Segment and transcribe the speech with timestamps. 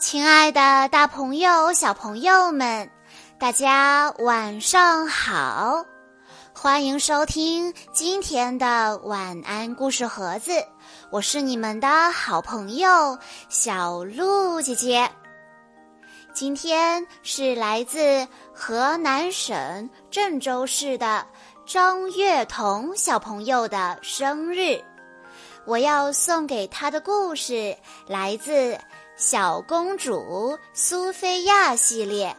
[0.00, 2.90] 亲爱的，大朋友、小朋友们，
[3.38, 5.84] 大家晚上好！
[6.54, 10.52] 欢迎收听今天的晚安故事盒子，
[11.10, 13.18] 我是你们的好朋友
[13.50, 15.06] 小鹿姐姐。
[16.32, 21.26] 今天是来自河南省郑州市的
[21.66, 24.82] 张月彤小朋友的生日。
[25.66, 27.76] 我要送给他的故事
[28.06, 28.72] 来自
[29.20, 32.34] 《小公主苏菲亚》系列。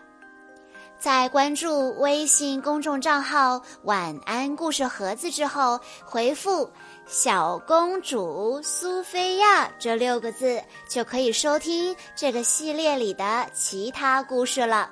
[0.98, 6.68] 在关注微信公众账号“晚安故事盒子”之后，回复
[7.06, 10.60] “小公主苏菲亚”这六个字，
[10.90, 14.90] 就可以收听这个系列里的其他故事了。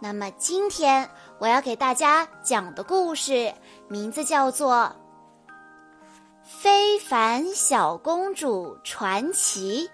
[0.00, 3.52] 那么今天我要给大家讲的故事
[3.88, 4.94] 名字叫做。
[6.44, 9.90] 非凡小公主传奇。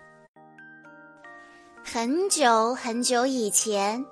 [1.91, 4.05] 很久很久以前，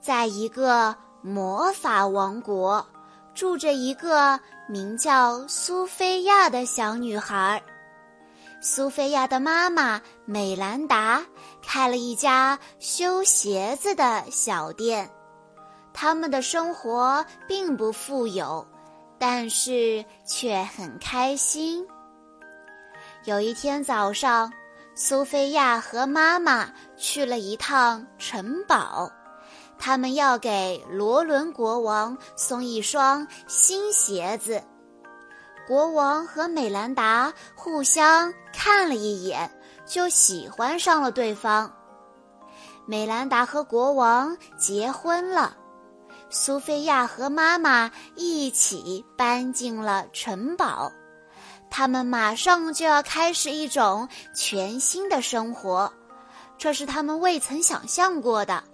[0.00, 2.86] 在一个魔法王国，
[3.34, 4.38] 住着一个
[4.68, 7.60] 名叫苏菲亚的小女孩。
[8.60, 11.26] 苏菲亚的妈妈美兰达
[11.60, 15.10] 开了一家修鞋子的小店，
[15.92, 18.64] 他们的生活并不富有，
[19.18, 21.84] 但是却很开心。
[23.24, 24.52] 有一天早上，
[24.98, 29.12] 苏菲亚和妈妈去了一趟城堡，
[29.78, 34.64] 他们要给罗伦国王送一双新鞋子。
[35.68, 39.50] 国王和美兰达互相看了一眼，
[39.84, 41.70] 就喜欢上了对方。
[42.86, 45.54] 美兰达和国王结婚了，
[46.30, 50.90] 苏菲亚和妈妈一起搬进了城堡。
[51.70, 55.92] 他们马上就要开始一种全新的生活，
[56.56, 58.64] 这是他们未曾想象过的。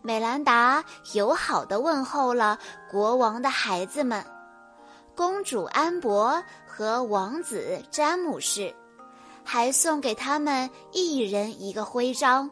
[0.00, 2.58] 美兰达友好的问候了
[2.90, 4.24] 国王的孩子们，
[5.14, 8.74] 公主安博和王子詹姆士，
[9.44, 12.50] 还送给他们一人一个徽章，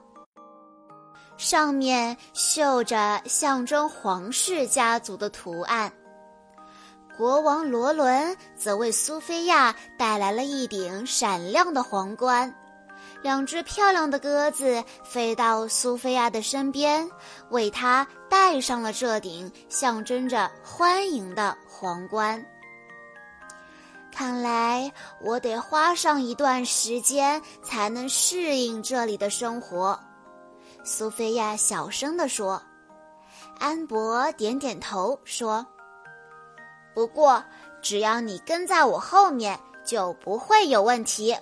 [1.36, 5.92] 上面绣着象征皇室家族的图案。
[7.20, 12.54] 国王罗伦则为苏菲亚带来了一顶闪亮的皇冠，
[13.20, 17.06] 两只漂亮的鸽子飞到苏菲亚的身边，
[17.50, 22.42] 为她戴上了这顶象征着欢迎的皇冠。
[24.10, 30.00] 看来我得花上一段时间才能适应这里的生活，
[30.84, 32.62] 苏菲亚小声地说。
[33.58, 35.66] 安博点点头说。
[36.94, 37.42] 不过，
[37.80, 41.36] 只要你跟在我后面，就不会有问题。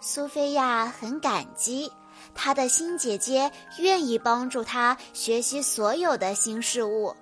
[0.00, 1.90] 苏菲亚很感激
[2.34, 7.14] 她的新姐姐愿意帮助她学习所有的新事物。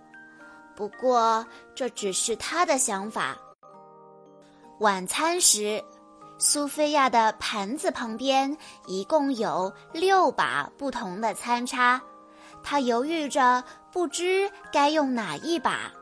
[0.75, 3.37] 不过，这只是她的想法。
[4.81, 5.83] 晚餐时，
[6.37, 8.55] 苏菲亚的盘子旁边
[8.87, 12.03] 一共有六把不同的餐叉，
[12.63, 13.63] 她犹豫着，
[13.93, 15.93] 不知该用哪一把。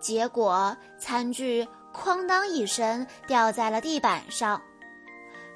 [0.00, 4.60] 结果，餐具“哐当”一声掉在了地板上。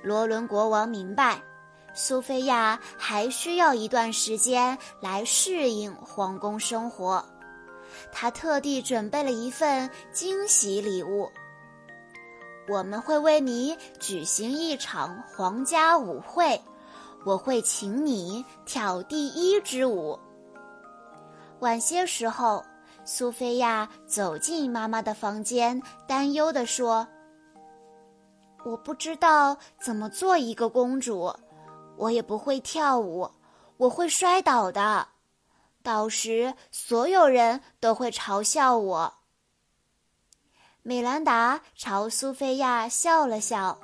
[0.03, 1.41] 罗伦国王明白，
[1.95, 7.25] 苏菲亚还需要一段时间来适应皇宫生活。
[8.11, 11.31] 他特地准备了一份惊喜礼物。
[12.69, 16.61] 我们会为你举行一场皇家舞会，
[17.25, 20.19] 我会请你跳第一支舞。
[21.61, 22.65] 晚些时候。
[23.15, 27.07] 苏菲亚走进妈妈的房间，担忧地说
[28.65, 31.31] ：“我不知道怎么做一个公主，
[31.99, 33.31] 我也不会跳舞，
[33.77, 35.09] 我会摔倒的，
[35.83, 39.13] 到时所有人都会嘲笑我。”
[40.81, 43.79] 美兰达朝苏菲亚笑了笑，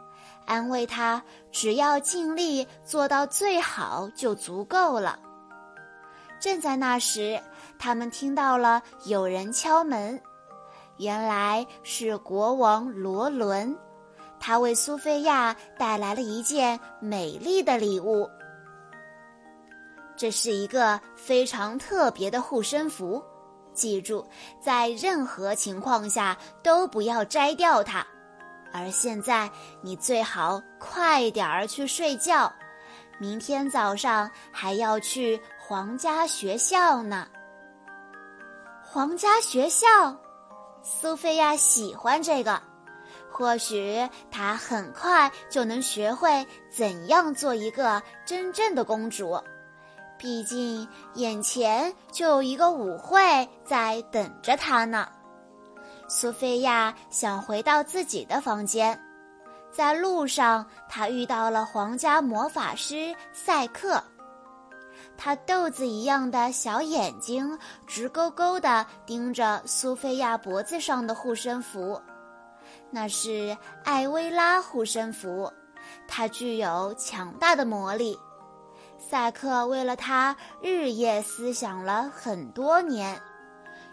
[0.46, 1.22] 安慰她
[1.52, 5.20] ：“只要尽力做到最好就足够了。”
[6.40, 7.38] 正在那时。
[7.78, 10.20] 他们听到了有人敲门，
[10.96, 13.76] 原来是国王罗伦，
[14.40, 18.28] 他为苏菲亚带来了一件美丽的礼物。
[20.16, 23.22] 这是一个非常特别的护身符，
[23.72, 24.26] 记住，
[24.60, 28.04] 在任何情况下都不要摘掉它。
[28.72, 29.48] 而现在，
[29.80, 32.52] 你最好快点儿去睡觉，
[33.18, 37.26] 明天早上还要去皇家学校呢。
[38.90, 39.86] 皇家学校，
[40.82, 42.58] 苏菲亚喜欢这个。
[43.30, 49.38] 或许她很快就能学会怎样做一个真正的公主。
[50.16, 55.06] 毕竟眼前就有一个舞会在等着她呢。
[56.08, 58.98] 苏菲亚想回到自己的房间，
[59.70, 64.02] 在路上，她遇到了皇家魔法师赛克。
[65.20, 72.00] 他豆子一样的小眼睛直勾勾地盯着苏菲亚脖子上的护身符，
[72.88, 75.52] 那是艾薇拉护身符，
[76.06, 78.16] 它具有强大的魔力。
[78.96, 83.20] 赛克为了它日夜思想了很多年，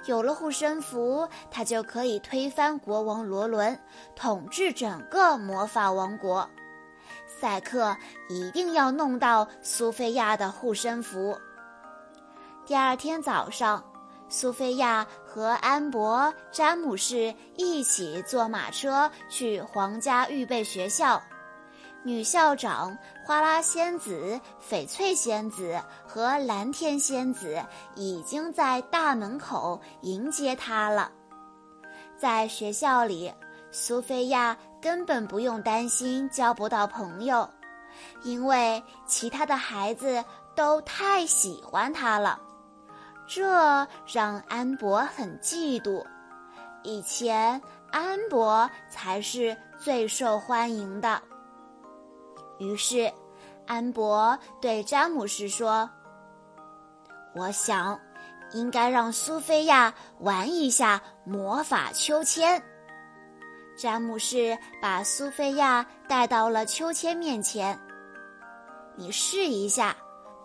[0.06, 3.80] 有了护身符，他就可以推翻国王罗伦，
[4.16, 6.48] 统治整个魔法王国。
[7.40, 7.96] 赛克
[8.30, 11.38] 一定要弄到苏菲亚的护身符。
[12.66, 13.84] 第二天早上，
[14.30, 21.22] 苏菲亚和安博、詹姆士一起坐马车去皇家预备学校。
[22.04, 24.40] 女校长花拉仙子、
[24.70, 27.62] 翡翠仙子和蓝天仙子
[27.96, 31.12] 已经在大门口迎接她了。
[32.18, 33.34] 在学校里，
[33.72, 34.58] 苏菲亚。
[34.86, 37.50] 根本不用担心交不到朋友，
[38.22, 40.24] 因为其他的孩子
[40.54, 42.40] 都太喜欢他了，
[43.26, 43.44] 这
[44.06, 46.06] 让安博很嫉妒。
[46.84, 47.60] 以前
[47.92, 51.20] 安博才是最受欢迎的。
[52.60, 53.12] 于是，
[53.66, 55.90] 安博对詹姆士说
[57.34, 58.00] ：“我想，
[58.52, 62.62] 应该让苏菲亚玩一下魔法秋千。”
[63.78, 67.78] 詹姆士把苏菲亚带到了秋千面前。
[68.96, 69.96] 你试一下，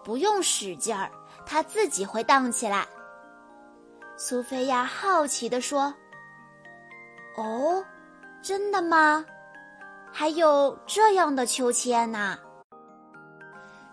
[0.04, 1.10] 不用使劲儿，
[1.46, 2.86] 它自己会荡起来。
[4.16, 5.94] 苏菲亚好奇地说
[7.38, 7.84] ：“哦，
[8.42, 9.24] 真的吗？
[10.12, 12.36] 还有这样的秋千呢？”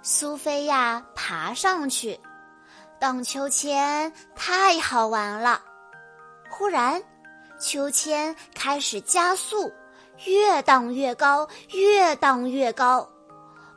[0.01, 2.19] 苏菲亚爬上去，
[2.99, 5.61] 荡秋千太好玩了。
[6.49, 7.01] 忽然。
[7.59, 9.71] 秋千开始加速，
[10.25, 13.07] 越荡越高，越荡越高。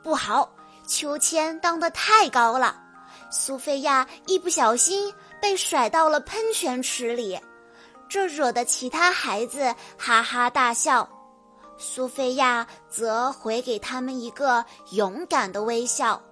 [0.03, 0.51] 不好，
[0.87, 2.77] 秋千荡得太高了，
[3.31, 7.41] 苏菲亚一不小心被甩到了喷泉池里，
[8.09, 11.09] 这惹得其他孩子哈哈大笑。
[11.79, 16.23] 苏菲亚则回给他们一个勇敢的微笑。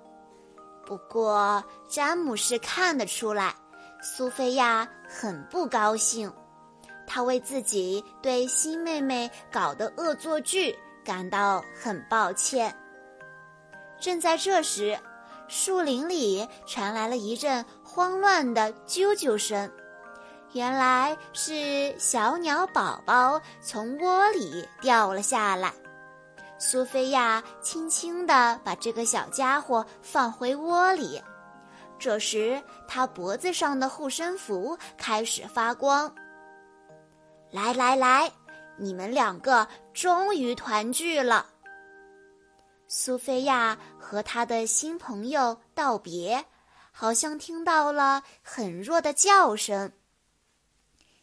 [0.85, 3.55] 不过，詹姆士看得出来，
[4.03, 6.31] 苏菲亚很不高兴。
[7.09, 12.73] 他为自己对新妹妹搞的恶作剧感到很抱歉。
[13.99, 14.97] 正在这时，
[15.49, 19.69] 树林里传来了一阵慌乱的啾啾声，
[20.53, 25.73] 原来是小鸟宝宝从窝里掉了下来。
[26.59, 31.23] 苏菲亚轻轻地把这个小家伙放回窝里，
[31.99, 36.13] 这时他脖子上的护身符开始发光。
[37.51, 38.31] 来来来，
[38.77, 41.47] 你们两个终于团聚了。
[42.87, 46.45] 苏菲亚和她的新朋友道别，
[46.93, 49.93] 好像听到了很弱的叫声。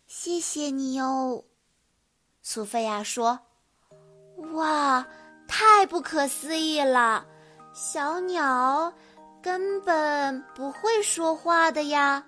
[0.07, 1.43] 谢谢你哦，
[2.41, 3.39] 苏菲亚说。
[4.53, 5.05] 哇，
[5.47, 7.25] 太不可思议了！
[7.73, 8.93] 小鸟
[9.41, 12.25] 根本不会说话的呀。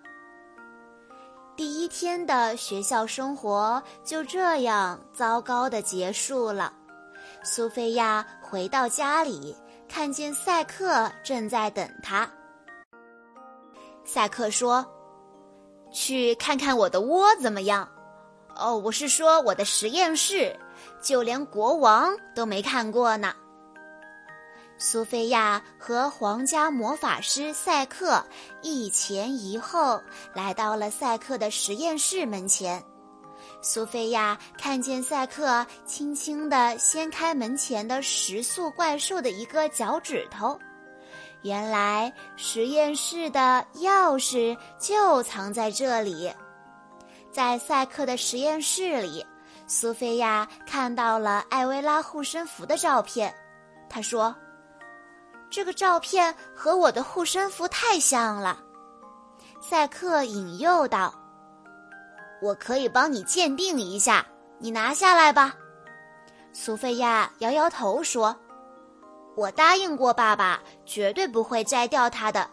[1.58, 6.72] 第一天的学校生活就这样糟糕的结束了。
[7.44, 9.56] 苏菲亚回到家里，
[9.90, 12.30] 看见赛克正在等她。
[14.06, 14.86] 赛克说
[15.92, 17.90] ：“去看看我的窝怎么样？
[18.56, 20.56] 哦，我是说我的实验室，
[21.02, 23.34] 就连国王都没看过呢。”
[24.80, 28.24] 苏菲亚和皇家魔法师赛克
[28.62, 30.00] 一前一后
[30.36, 32.82] 来到了赛克的实验室门前。
[33.60, 40.58] 苏菲亚看见赛克轻轻地掀开门前的食素怪兽的一个脚趾头，
[41.42, 46.32] 原来实验室的钥匙就藏在这里。
[47.32, 49.26] 在赛克的实验室里，
[49.66, 53.34] 苏菲亚看到了艾薇拉护身符的照片，
[53.90, 54.36] 她说。
[55.50, 58.60] 这个照片和我的护身符太像了，
[59.62, 61.14] 赛克引诱道
[62.42, 64.26] ：“我可以帮你鉴定一下，
[64.60, 65.56] 你拿下来吧。”
[66.54, 68.36] 苏菲亚摇摇头说
[69.36, 72.50] ：“我答应过爸爸，绝对不会摘掉它的。”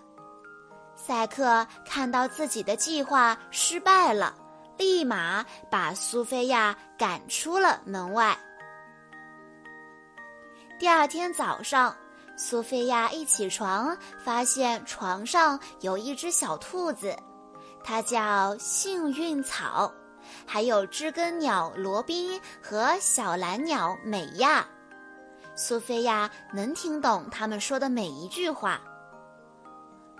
[0.94, 4.34] 赛克看到自己的计划失败了，
[4.78, 8.38] 立马把苏菲亚赶出了门外。
[10.78, 11.94] 第二天早上，
[12.37, 17.17] 苏菲亚一起床，发现床上有一只小兔子，
[17.83, 19.93] 它叫幸运草，
[20.45, 24.67] 还有知更鸟罗宾和小蓝鸟美亚。
[25.55, 28.81] 苏菲亚能听懂他们说的每一句话。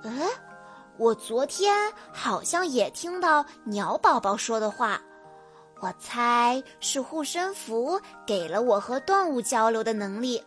[0.05, 0.29] 嗯，
[0.97, 5.01] 我昨天好像也听到鸟宝宝说的话，
[5.81, 10.41] 我猜是护身符给了我和动物交流的能力。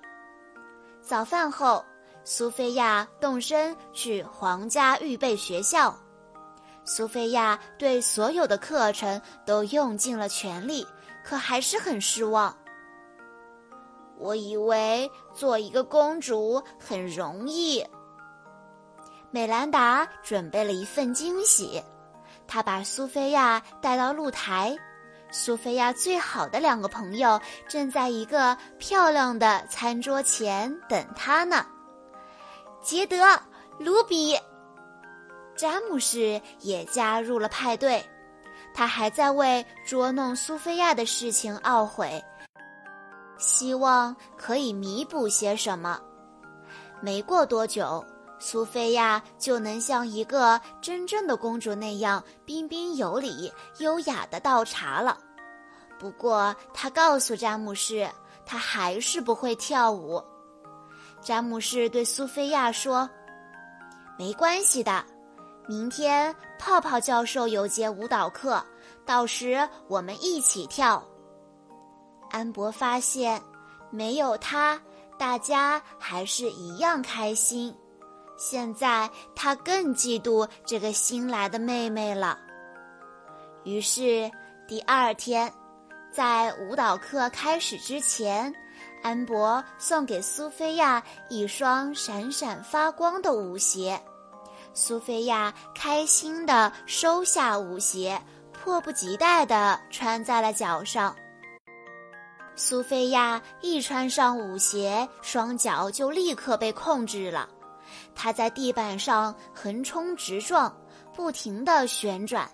[1.07, 1.85] 早饭后，
[2.25, 5.97] 苏菲亚动身去皇家预备学校。
[6.83, 10.85] 苏菲亚对所有的课程都用尽了全力，
[11.23, 12.53] 可还是很失望。
[14.17, 17.81] 我以为做一个公主很容易。
[19.31, 21.81] 美兰达准备了一份惊喜，
[22.45, 24.77] 她把苏菲亚带到露台。
[25.31, 31.65] 苏菲亚最好的两个朋友正在一个漂亮的餐桌前等她呢。
[32.81, 33.17] 杰德、
[33.77, 34.39] 卢比、
[35.55, 38.03] 詹姆士也加入了派对，
[38.73, 42.23] 他还在为捉弄苏菲亚的事情懊悔。
[43.37, 45.99] 希望可以弥补些什么。
[47.01, 48.03] 没过多久，
[48.39, 55.17] 苏菲亚就能像一个真正的公主那样彬彬有礼、优雅的倒茶了。
[55.99, 58.07] 不过，她告诉詹姆士，
[58.45, 60.23] 她还是不会跳舞。
[61.19, 63.09] 詹姆士对苏菲亚说
[64.19, 65.03] ：“没关系的，
[65.67, 68.63] 明天泡泡教授有节舞蹈课，
[69.03, 71.03] 到时我们一起跳。”
[72.29, 73.41] 安博发现，
[73.89, 74.79] 没有他，
[75.17, 77.75] 大家还是一样开心。
[78.37, 82.37] 现在他更嫉妒这个新来的妹妹了。
[83.63, 84.31] 于是
[84.67, 85.51] 第二天，
[86.11, 88.53] 在舞蹈课开始之前，
[89.03, 93.99] 安博送给苏菲亚一双闪闪发光的舞鞋。
[94.73, 98.21] 苏菲亚开心地收下舞鞋，
[98.53, 101.15] 迫不及待地穿在了脚上。
[102.55, 107.49] 苏菲亚一穿上舞鞋，双脚就立刻被控制了。
[108.19, 110.75] 他在地板上横冲直撞，
[111.13, 112.49] 不停地旋转。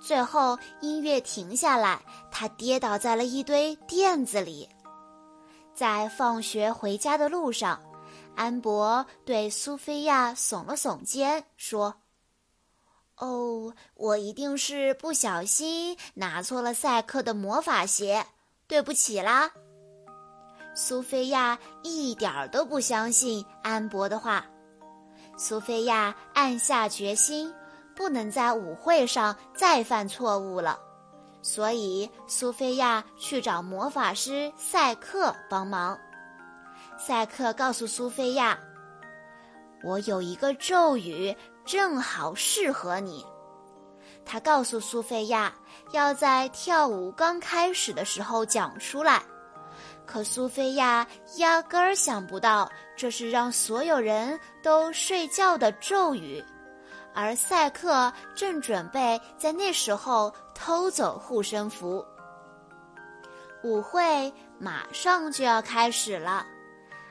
[0.00, 2.00] 最后，音乐停下来，
[2.30, 4.68] 他跌倒在了一堆垫子里。
[5.74, 7.82] 在放学回家的路上，
[8.36, 11.92] 安博对苏菲亚耸了耸肩，说
[13.18, 18.24] ：“哦，我一定是不小心拿错了赛克的魔法鞋。”
[18.68, 19.50] 对不起啦，
[20.76, 24.46] 苏菲亚一点儿都不相信安博的话。
[25.42, 27.50] 苏菲亚暗下决心，
[27.96, 30.78] 不能在舞会上再犯错误了，
[31.40, 35.98] 所以苏菲亚去找魔法师赛克帮忙。
[36.98, 38.58] 赛克告诉苏菲亚
[39.82, 43.24] ：“我有一个咒语，正好适合你。”
[44.26, 45.50] 他告诉苏菲亚，
[45.92, 49.22] 要在跳舞刚开始的时候讲出来。
[50.06, 56.42] 可苏菲亚压根儿想不到，这是让所有人都睡觉的咒语，
[57.14, 62.04] 而赛克正准备在那时候偷走护身符。
[63.62, 66.46] 舞会马上就要开始了，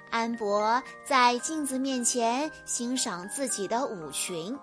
[0.10, 4.58] 安博在镜子面前欣赏自己的舞裙。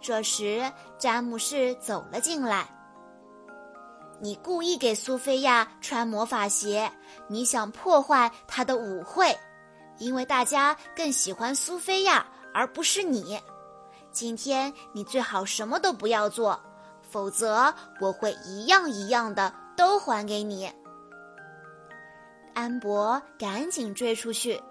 [0.00, 0.60] 这时，
[0.98, 2.66] 詹姆士走了进来。
[4.22, 6.88] 你故意给苏菲亚穿魔法鞋，
[7.26, 9.36] 你想破坏她的舞会，
[9.98, 12.24] 因为大家更喜欢苏菲亚
[12.54, 13.36] 而不是你。
[14.12, 16.56] 今天你最好什么都不要做，
[17.02, 20.72] 否则我会一样一样的都还给你。
[22.54, 24.62] 安博赶紧追出去，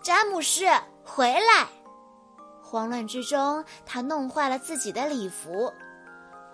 [0.00, 0.68] 詹姆士
[1.04, 1.66] 回来。
[2.62, 5.72] 慌乱之中，他弄坏了自己的礼服。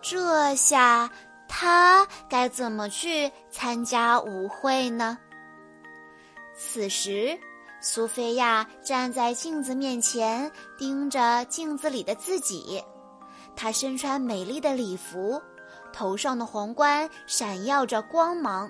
[0.00, 1.10] 这下
[1.56, 5.16] 他该怎么去参加舞会呢？
[6.52, 7.38] 此时，
[7.80, 12.82] 苏菲亚站在镜子面前，盯着镜子里的自己。
[13.54, 15.40] 她身穿美丽的礼服，
[15.92, 18.68] 头上的皇冠闪耀着光芒。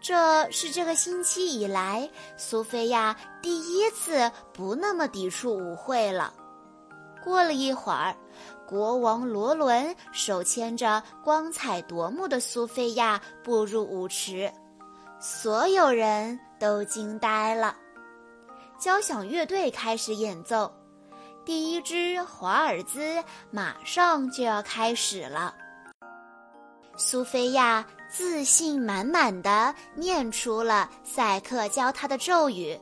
[0.00, 6.32] 这是这个星期以来，苏菲亚第一次不那么抵触舞会了。
[7.22, 8.16] 过了一会儿，
[8.68, 14.52] 国王罗伦手牵着光彩夺目的苏菲亚步入舞池，
[15.18, 17.74] 所有人都惊呆了。
[18.78, 20.70] 交响乐队开始演奏，
[21.46, 25.54] 第一支华尔兹马上就要开始了。
[26.94, 32.78] 苏菲亚自信满满的念出了赛克教她的咒语，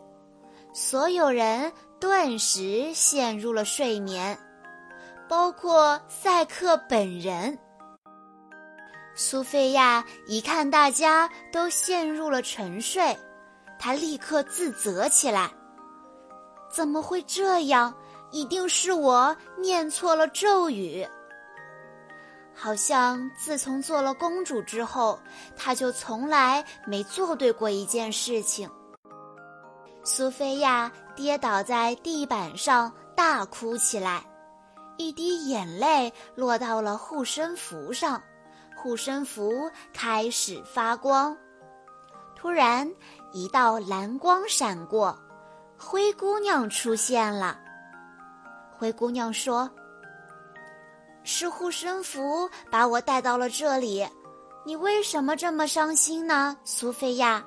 [0.74, 4.36] 所有人顿时陷入了睡眠，
[5.28, 7.58] 包括赛克本人。
[9.14, 13.16] 苏菲亚一看大家都陷入了沉睡，
[13.78, 15.50] 她立刻自责起来
[16.70, 17.94] ：“怎么会这样？
[18.30, 21.06] 一定是我念错了咒语。”
[22.54, 25.18] 好像自从做了公主之后，
[25.56, 28.68] 她就从来没做对过一件事情。
[30.04, 34.24] 苏菲亚跌倒在地板上，大哭起来，
[34.96, 38.22] 一滴眼泪落到了护身符上，
[38.76, 41.36] 护身符开始发光。
[42.34, 42.90] 突然，
[43.32, 45.18] 一道蓝光闪过，
[45.78, 47.58] 灰姑娘出现了。
[48.70, 49.70] 灰姑娘说。
[51.28, 54.06] 是护身符把我带到了这里，
[54.64, 57.44] 你为什么这么伤心呢，苏菲亚？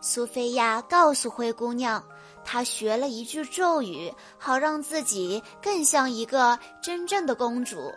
[0.00, 2.00] 苏菲亚告诉灰姑娘，
[2.44, 7.92] 她学了一句咒语，好让自己更像一个真正的公主。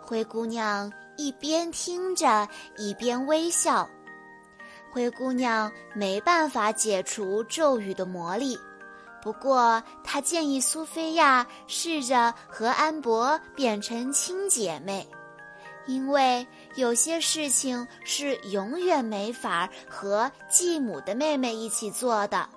[0.00, 3.88] 灰姑娘一边听着，一边微笑。
[4.90, 8.58] 灰姑娘没办法解除咒语的魔力。
[9.22, 15.08] 不过，他建议苏菲亚试着和安博变成亲姐妹，
[15.86, 22.48] 因为有些事情是永远没法和继母的妹妹一起做的。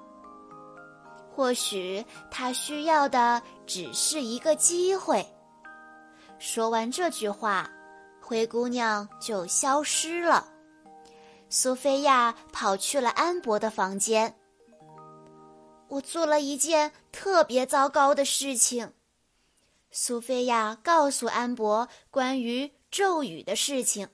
[1.36, 5.26] 或许他需要的只是一个机会。
[6.40, 7.70] 说完这句话，
[8.22, 10.48] 灰姑娘就消失了。
[11.50, 14.34] 苏菲亚跑去了安博的房间。
[15.90, 18.94] 我做了一件特别糟糕的事情。
[19.92, 24.08] 苏菲亚告诉安博关于咒语的事情，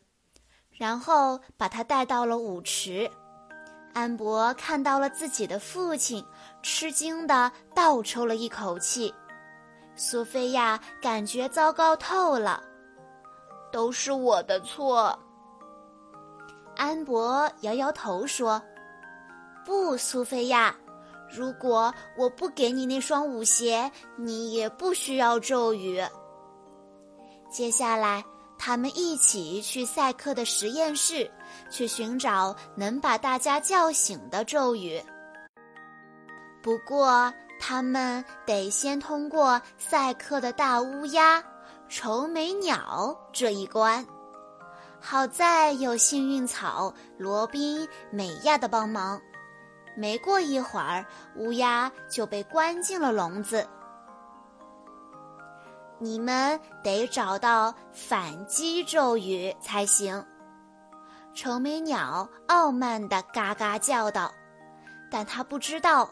[0.71, 3.09] 然后把他带到了舞池。
[3.93, 6.23] 安博看到了自己的父亲，
[6.61, 9.13] 吃惊的倒抽了一口气。
[9.95, 12.63] 苏菲亚感觉糟糕透了，
[13.71, 15.17] 都是我的错。
[16.75, 18.61] 安博摇摇头说
[19.65, 20.75] ：“不，苏菲亚。”
[21.33, 26.03] 如果我不给你那双舞鞋，你也不需要咒语。
[27.49, 28.21] 接下来，
[28.59, 31.31] 他们一起去赛克的实验室，
[31.69, 35.01] 去寻找能把大家叫醒的咒语。
[36.61, 41.43] 不过，他们得先通过赛克的大乌鸦、
[41.89, 44.05] 愁眉鸟这一关。
[44.99, 49.19] 好在有幸运草罗宾、美亚的帮忙。
[49.97, 53.67] 没过一会儿，乌鸦就被关进了笼子。
[55.97, 60.23] 你们得找到反击咒语才行。
[61.33, 64.31] 愁眉鸟傲慢地嘎嘎叫道，
[65.09, 66.09] 但他不知道，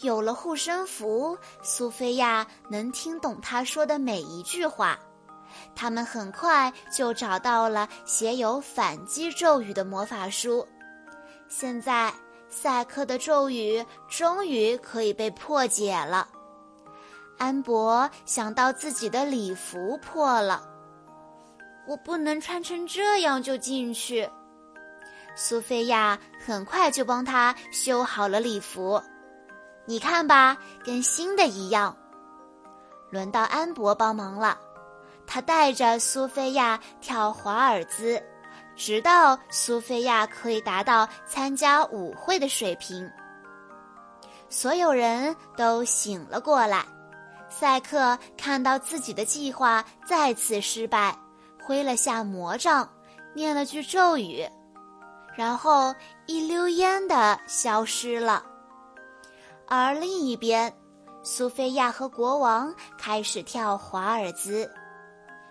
[0.00, 4.98] 有了护身符，苏菲亚能听懂他说的每一句话。
[5.74, 10.66] 他们很快就找到了写有反击咒语的魔法书。
[11.48, 12.12] 现在。
[12.54, 16.28] 赛克的咒语终于可以被破解了。
[17.38, 20.62] 安博想到自己的礼服破了，
[21.88, 24.28] 我不能穿成这样就进去。
[25.34, 29.02] 苏菲亚很快就帮他修好了礼服，
[29.92, 31.94] 你看吧，跟新的一样。
[33.10, 34.58] 轮到安博帮忙了，
[35.26, 38.18] 他带着苏菲亚跳华尔兹。
[38.74, 43.06] 直到苏菲亚可以达到参加舞会的水平，
[44.48, 46.86] 所有人都醒了过来。
[47.50, 51.14] 赛克看到自己的计划再次失败，
[51.62, 52.88] 挥了下魔杖，
[53.34, 54.42] 念了句咒语，
[55.36, 58.42] 然后一溜烟的消失了。
[59.74, 60.70] 而另一边，
[61.22, 64.70] 苏菲亚和国王开始跳华尔兹。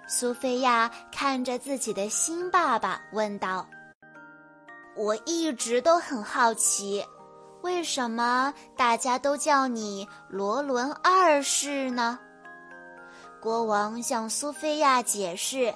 [0.08, 3.68] 苏菲亚看着自己的新爸爸，问道
[4.96, 7.04] ：“我一直都很好奇，
[7.64, 12.20] 为什么大家都叫你罗伦二世呢？”
[13.42, 15.74] 国王向苏菲亚解释：“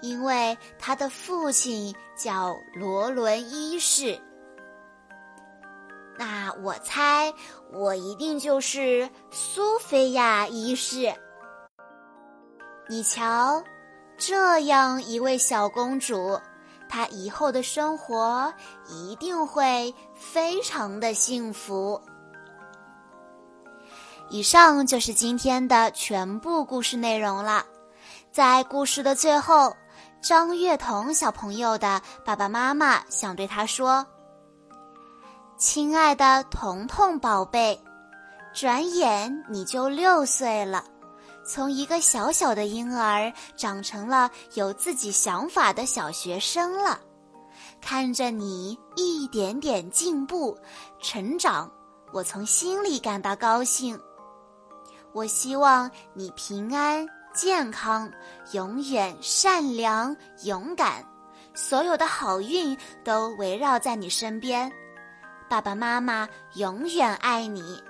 [0.00, 4.18] 因为他的父亲叫罗伦一世。”
[6.18, 7.32] 那我猜，
[7.72, 11.12] 我一定就是苏菲亚一世。
[12.88, 13.62] 你瞧。
[14.18, 16.38] 这样一位小公主，
[16.88, 18.52] 她以后的生活
[18.88, 22.00] 一定会非常的幸福。
[24.30, 27.64] 以上就是今天的全部故事内容了。
[28.30, 29.74] 在故事的最后，
[30.20, 34.06] 张月彤小朋友的爸爸妈妈想对他说
[35.64, 37.80] ：“亲爱的彤彤宝贝，
[38.52, 40.84] 转眼你就六岁了，
[41.46, 46.98] 从一个小小的婴儿长成了有自己想法的小学生了。
[47.80, 50.58] 看着你一点点进步、
[51.00, 51.70] 成长，
[52.12, 53.96] 我从心里感到高兴。
[55.12, 58.10] 我希望你平安。”健康，
[58.50, 61.06] 永远善良勇敢，
[61.54, 64.70] 所有的好运都围绕在你身边。
[65.52, 67.84] 爸爸妈妈永远爱你，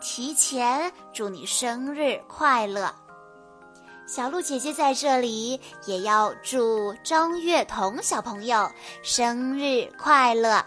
[0.00, 2.92] 提前祝你生日快乐。
[4.08, 8.68] 小鹿姐姐在这里也要祝张月彤小朋友
[9.04, 10.66] 生日快乐。